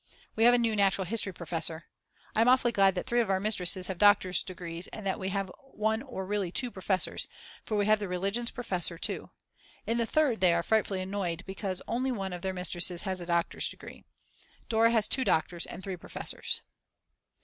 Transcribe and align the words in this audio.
We 0.35 0.45
have 0.45 0.55
a 0.55 0.57
new 0.57 0.75
natural 0.75 1.05
history 1.05 1.31
professor. 1.31 1.85
I'm 2.35 2.47
awfully 2.47 2.71
glad 2.71 2.95
that 2.95 3.05
three 3.05 3.19
of 3.19 3.29
our 3.29 3.39
mistresses 3.39 3.85
have 3.85 3.99
doctors 3.99 4.41
degrees 4.41 4.87
and 4.87 5.05
that 5.05 5.19
we 5.19 5.29
have 5.29 5.51
one 5.59 6.01
or 6.01 6.25
really 6.25 6.51
2 6.51 6.71
professors, 6.71 7.27
for 7.65 7.77
we 7.77 7.85
have 7.85 7.99
the 7.99 8.07
Religionsprofessor 8.07 8.99
too. 8.99 9.29
In 9.85 9.99
the 9.99 10.07
Third 10.07 10.41
they 10.41 10.55
are 10.55 10.63
frightfully 10.63 11.01
annoyed 11.01 11.43
because 11.45 11.83
only 11.87 12.11
one 12.11 12.33
of 12.33 12.41
their 12.41 12.51
mistresses 12.51 13.03
has 13.03 13.21
a 13.21 13.27
doctor's 13.27 13.69
degree. 13.69 14.03
Dora 14.69 14.89
has 14.89 15.07
2 15.07 15.23
doctors 15.23 15.67
and 15.67 15.83
three 15.83 15.97
professors. 15.97 16.61